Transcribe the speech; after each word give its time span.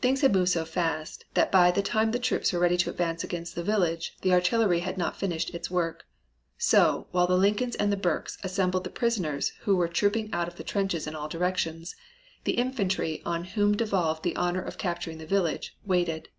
"Things 0.00 0.22
had 0.22 0.32
moved 0.32 0.48
so 0.48 0.64
fast 0.64 1.26
that 1.34 1.52
by 1.52 1.70
the 1.70 1.82
time 1.82 2.10
the 2.12 2.18
troops 2.18 2.54
were 2.54 2.58
ready 2.58 2.78
to 2.78 2.88
advance 2.88 3.22
against 3.22 3.54
the 3.54 3.62
village 3.62 4.16
the 4.22 4.32
artillery 4.32 4.80
had 4.80 4.96
not 4.96 5.18
finished 5.18 5.50
its 5.50 5.70
work. 5.70 6.06
So, 6.56 7.06
while 7.10 7.26
the 7.26 7.36
Lincolns 7.36 7.76
and 7.76 7.92
the 7.92 7.98
Berks 7.98 8.38
assembled 8.42 8.84
the 8.84 8.88
prisoners 8.88 9.50
who 9.64 9.76
were 9.76 9.88
trooping 9.88 10.32
out 10.32 10.48
of 10.48 10.56
the 10.56 10.64
trenches 10.64 11.06
in 11.06 11.14
all 11.14 11.28
directions, 11.28 11.94
the 12.44 12.52
infantry 12.52 13.20
on 13.26 13.44
whom 13.44 13.76
devolved 13.76 14.22
the 14.22 14.34
honor 14.36 14.62
of 14.62 14.78
capturing 14.78 15.18
the 15.18 15.26
village, 15.26 15.76
waited. 15.84 16.30